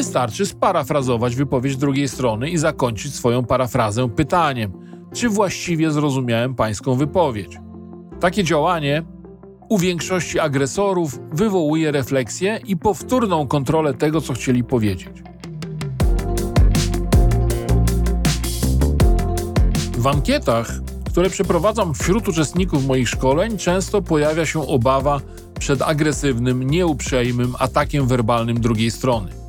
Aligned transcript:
Wystarczy 0.00 0.46
sparafrazować 0.46 1.36
wypowiedź 1.36 1.76
drugiej 1.76 2.08
strony 2.08 2.50
i 2.50 2.58
zakończyć 2.58 3.14
swoją 3.14 3.44
parafrazę 3.44 4.08
pytaniem: 4.08 4.72
czy 5.14 5.28
właściwie 5.28 5.90
zrozumiałem 5.90 6.54
pańską 6.54 6.94
wypowiedź? 6.94 7.58
Takie 8.20 8.44
działanie 8.44 9.02
u 9.68 9.78
większości 9.78 10.38
agresorów 10.38 11.18
wywołuje 11.32 11.92
refleksję 11.92 12.60
i 12.66 12.76
powtórną 12.76 13.46
kontrolę 13.46 13.94
tego, 13.94 14.20
co 14.20 14.32
chcieli 14.32 14.64
powiedzieć. 14.64 15.22
W 19.98 20.06
ankietach, 20.06 20.70
które 21.06 21.30
przeprowadzam 21.30 21.94
wśród 21.94 22.28
uczestników 22.28 22.86
moich 22.86 23.08
szkoleń, 23.08 23.58
często 23.58 24.02
pojawia 24.02 24.46
się 24.46 24.66
obawa 24.66 25.20
przed 25.58 25.82
agresywnym, 25.82 26.62
nieuprzejmym 26.62 27.54
atakiem 27.58 28.06
werbalnym 28.06 28.60
drugiej 28.60 28.90
strony. 28.90 29.39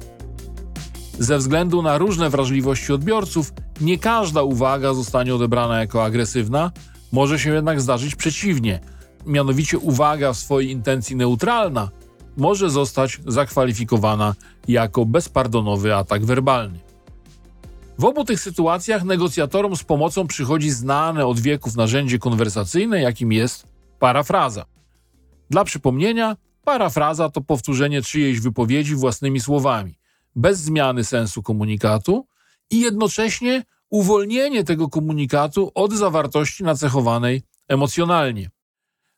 Ze 1.22 1.38
względu 1.38 1.82
na 1.82 1.98
różne 1.98 2.30
wrażliwości 2.30 2.94
odbiorców, 2.94 3.54
nie 3.82 3.98
każda 3.98 4.44
uwaga 4.44 4.94
zostanie 4.94 5.36
odebrana 5.36 5.80
jako 5.80 6.04
agresywna, 6.04 6.72
może 7.12 7.40
się 7.40 7.54
jednak 7.54 7.82
zdarzyć 7.82 8.16
przeciwnie. 8.16 8.80
Mianowicie 9.26 9.78
uwaga 9.78 10.34
w 10.34 10.38
swojej 10.38 10.72
intencji 10.72 11.16
neutralna 11.16 11.90
może 12.38 12.70
zostać 12.70 13.20
zakwalifikowana 13.28 14.36
jako 14.68 15.06
bezpardonowy 15.06 15.96
atak 15.96 16.26
werbalny. 16.26 16.80
W 18.00 18.06
obu 18.06 18.26
tych 18.26 18.40
sytuacjach 18.40 19.04
negocjatorom 19.04 19.76
z 19.76 19.84
pomocą 19.84 20.28
przychodzi 20.28 20.70
znane 20.70 21.26
od 21.26 21.40
wieków 21.40 21.76
narzędzie 21.76 22.20
konwersacyjne, 22.20 23.02
jakim 23.02 23.32
jest 23.32 23.68
parafraza. 24.00 24.66
Dla 25.50 25.64
przypomnienia, 25.64 26.36
parafraza 26.64 27.30
to 27.30 27.42
powtórzenie 27.42 28.02
czyjejś 28.02 28.40
wypowiedzi 28.40 28.96
własnymi 28.96 29.40
słowami, 29.40 30.01
bez 30.36 30.60
zmiany 30.60 31.04
sensu 31.04 31.44
komunikatu 31.44 32.28
i 32.70 32.80
jednocześnie 32.80 33.64
uwolnienie 33.90 34.64
tego 34.64 34.90
komunikatu 34.90 35.72
od 35.76 35.94
zawartości 35.94 36.64
nacechowanej 36.64 37.44
emocjonalnie. 37.68 38.50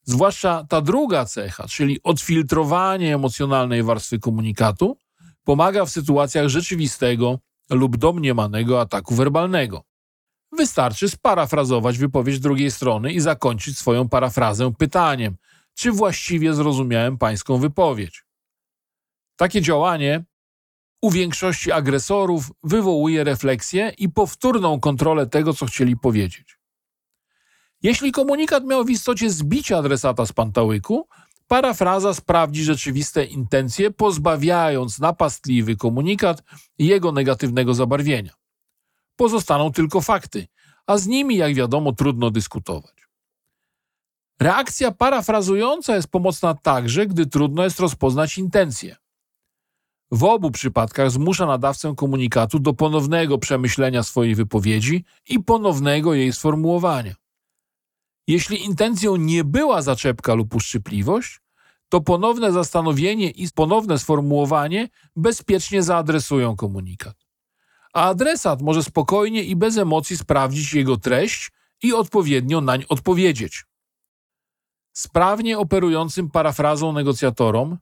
Zwłaszcza 0.03 0.65
ta 0.69 0.81
druga 0.81 1.25
cecha, 1.25 1.67
czyli 1.67 1.99
odfiltrowanie 2.03 3.15
emocjonalnej 3.15 3.83
warstwy 3.83 4.19
komunikatu, 4.19 4.97
pomaga 5.43 5.85
w 5.85 5.89
sytuacjach 5.89 6.47
rzeczywistego 6.47 7.39
lub 7.69 7.97
domniemanego 7.97 8.81
ataku 8.81 9.15
werbalnego. 9.15 9.83
Wystarczy 10.51 11.09
sparafrazować 11.09 11.97
wypowiedź 11.97 12.39
drugiej 12.39 12.71
strony 12.71 13.13
i 13.13 13.19
zakończyć 13.19 13.77
swoją 13.77 14.09
parafrazę 14.09 14.73
pytaniem: 14.77 15.35
czy 15.73 15.91
właściwie 15.91 16.53
zrozumiałem 16.53 17.17
pańską 17.17 17.57
wypowiedź? 17.57 18.25
Takie 19.35 19.61
działanie 19.61 20.23
u 21.03 21.11
większości 21.11 21.71
agresorów 21.71 22.51
wywołuje 22.63 23.23
refleksję 23.23 23.93
i 23.97 24.09
powtórną 24.09 24.79
kontrolę 24.79 25.27
tego, 25.27 25.53
co 25.53 25.65
chcieli 25.65 25.97
powiedzieć. 25.97 26.59
Jeśli 27.81 28.11
komunikat 28.11 28.65
miał 28.65 28.85
w 28.85 28.89
istocie 28.89 29.29
zbić 29.29 29.71
adresata 29.71 30.25
z 30.25 30.33
pantałyku, 30.33 31.07
parafraza 31.47 32.13
sprawdzi 32.13 32.63
rzeczywiste 32.63 33.25
intencje, 33.25 33.91
pozbawiając 33.91 34.99
napastliwy 34.99 35.75
komunikat 35.75 36.43
jego 36.77 37.11
negatywnego 37.11 37.73
zabarwienia. 37.73 38.33
Pozostaną 39.15 39.71
tylko 39.71 40.01
fakty, 40.01 40.47
a 40.87 40.97
z 40.97 41.07
nimi, 41.07 41.37
jak 41.37 41.53
wiadomo, 41.53 41.93
trudno 41.93 42.31
dyskutować. 42.31 43.07
Reakcja 44.39 44.91
parafrazująca 44.91 45.95
jest 45.95 46.07
pomocna 46.07 46.53
także, 46.53 47.07
gdy 47.07 47.25
trudno 47.25 47.63
jest 47.63 47.79
rozpoznać 47.79 48.37
intencje. 48.37 49.02
W 50.13 50.23
obu 50.23 50.51
przypadkach 50.51 51.11
zmusza 51.11 51.45
nadawcę 51.45 51.93
komunikatu 51.97 52.59
do 52.59 52.73
ponownego 52.73 53.37
przemyślenia 53.37 54.03
swojej 54.03 54.35
wypowiedzi 54.35 55.05
i 55.29 55.39
ponownego 55.39 56.13
jej 56.13 56.33
sformułowania. 56.33 57.15
Jeśli 58.27 58.65
intencją 58.65 59.15
nie 59.15 59.43
była 59.43 59.81
zaczepka 59.81 60.33
lub 60.33 60.55
uszczypliwość, 60.55 61.41
to 61.89 62.01
ponowne 62.01 62.51
zastanowienie 62.51 63.29
i 63.29 63.47
ponowne 63.55 63.99
sformułowanie 63.99 64.89
bezpiecznie 65.15 65.83
zaadresują 65.83 66.55
komunikat. 66.55 67.15
A 67.93 68.09
adresat 68.09 68.61
może 68.61 68.83
spokojnie 68.83 69.43
i 69.43 69.55
bez 69.55 69.77
emocji 69.77 70.17
sprawdzić 70.17 70.73
jego 70.73 70.97
treść 70.97 71.51
i 71.83 71.93
odpowiednio 71.93 72.61
nań 72.61 72.83
odpowiedzieć. 72.89 73.65
Sprawnie 74.93 75.59
operującym 75.59 76.29
parafrazą 76.29 76.93
negocjatorom 76.93 77.77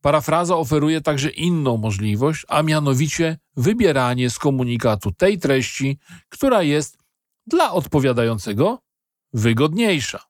Parafraza 0.00 0.56
oferuje 0.56 1.00
także 1.00 1.30
inną 1.30 1.76
możliwość, 1.76 2.46
a 2.48 2.62
mianowicie 2.62 3.38
wybieranie 3.56 4.30
z 4.30 4.38
komunikatu 4.38 5.12
tej 5.12 5.38
treści, 5.38 5.98
która 6.28 6.62
jest 6.62 6.98
dla 7.46 7.72
odpowiadającego 7.72 8.78
wygodniejsza. 9.32 10.22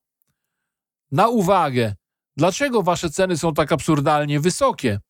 Na 1.12 1.28
uwagę, 1.28 1.94
dlaczego 2.36 2.82
wasze 2.82 3.10
ceny 3.10 3.38
są 3.38 3.54
tak 3.54 3.72
absurdalnie 3.72 4.40
wysokie? 4.40 5.00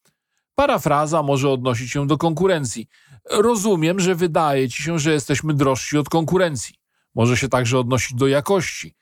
Parafraza 0.55 1.23
może 1.23 1.51
odnosić 1.51 1.91
się 1.91 2.07
do 2.07 2.19
konkurencji. 2.19 2.87
Rozumiem, 3.31 4.01
że 4.01 4.15
wydaje 4.15 4.69
ci 4.69 4.83
się, 4.83 4.99
że 4.99 5.13
jesteśmy 5.13 5.55
drożsi 5.55 5.99
od 5.99 6.09
konkurencji. 6.09 6.75
Może 7.15 7.37
się 7.37 7.49
także 7.49 7.79
odnosić 7.79 8.15
do 8.15 8.27
jakości. 8.27 8.95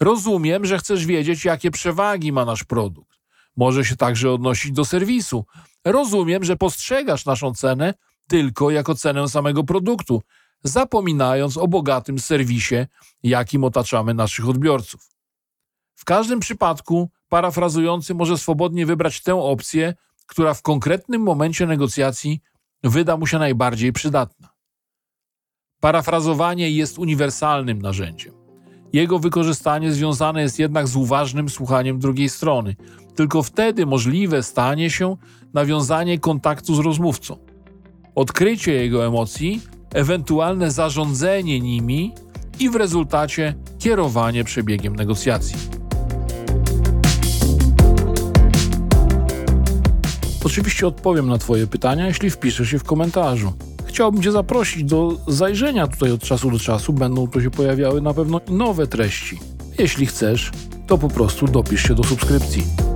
Rozumiem, 0.00 0.66
że 0.66 0.78
chcesz 0.78 1.06
wiedzieć, 1.06 1.44
jakie 1.44 1.70
przewagi 1.70 2.32
ma 2.32 2.44
nasz 2.44 2.64
produkt 2.64 3.17
może 3.58 3.84
się 3.84 3.96
także 3.96 4.32
odnosić 4.32 4.72
do 4.72 4.84
serwisu. 4.84 5.44
Rozumiem, 5.84 6.44
że 6.44 6.56
postrzegasz 6.56 7.26
naszą 7.26 7.54
cenę 7.54 7.94
tylko 8.28 8.70
jako 8.70 8.94
cenę 8.94 9.28
samego 9.28 9.64
produktu, 9.64 10.22
zapominając 10.64 11.56
o 11.56 11.68
bogatym 11.68 12.18
serwisie, 12.18 12.86
jakim 13.22 13.64
otaczamy 13.64 14.14
naszych 14.14 14.48
odbiorców. 14.48 15.10
W 15.94 16.04
każdym 16.04 16.40
przypadku 16.40 17.10
parafrazujący 17.28 18.14
może 18.14 18.38
swobodnie 18.38 18.86
wybrać 18.86 19.22
tę 19.22 19.34
opcję, 19.34 19.94
która 20.26 20.54
w 20.54 20.62
konkretnym 20.62 21.22
momencie 21.22 21.66
negocjacji 21.66 22.40
wyda 22.82 23.16
mu 23.16 23.26
się 23.26 23.38
najbardziej 23.38 23.92
przydatna. 23.92 24.48
Parafrazowanie 25.80 26.70
jest 26.70 26.98
uniwersalnym 26.98 27.82
narzędziem. 27.82 28.37
Jego 28.92 29.18
wykorzystanie 29.18 29.92
związane 29.92 30.42
jest 30.42 30.58
jednak 30.58 30.88
z 30.88 30.96
uważnym 30.96 31.48
słuchaniem 31.48 31.98
drugiej 31.98 32.28
strony. 32.28 32.76
Tylko 33.14 33.42
wtedy 33.42 33.86
możliwe 33.86 34.42
stanie 34.42 34.90
się 34.90 35.16
nawiązanie 35.54 36.18
kontaktu 36.18 36.74
z 36.74 36.78
rozmówcą. 36.78 37.36
Odkrycie 38.14 38.72
jego 38.72 39.06
emocji, 39.06 39.60
ewentualne 39.94 40.70
zarządzanie 40.70 41.60
nimi 41.60 42.12
i 42.58 42.70
w 42.70 42.76
rezultacie 42.76 43.54
kierowanie 43.78 44.44
przebiegiem 44.44 44.96
negocjacji. 44.96 45.56
Oczywiście 50.44 50.86
odpowiem 50.86 51.28
na 51.28 51.38
Twoje 51.38 51.66
pytania, 51.66 52.06
jeśli 52.06 52.30
wpiszesz 52.30 52.72
je 52.72 52.78
w 52.78 52.84
komentarzu 52.84 53.52
chciałbym 53.88 54.22
Cię 54.22 54.32
zaprosić 54.32 54.84
do 54.84 55.16
zajrzenia 55.26 55.86
tutaj 55.86 56.12
od 56.12 56.22
czasu 56.22 56.50
do 56.50 56.58
czasu. 56.58 56.92
Będą 56.92 57.28
tu 57.28 57.42
się 57.42 57.50
pojawiały 57.50 58.00
na 58.00 58.14
pewno 58.14 58.40
nowe 58.48 58.86
treści. 58.86 59.38
Jeśli 59.78 60.06
chcesz, 60.06 60.50
to 60.86 60.98
po 60.98 61.08
prostu 61.08 61.46
dopisz 61.46 61.82
się 61.82 61.94
do 61.94 62.04
subskrypcji. 62.04 62.87